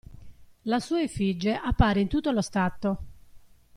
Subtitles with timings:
[0.63, 2.97] La sua effige appare in tutto lo stato.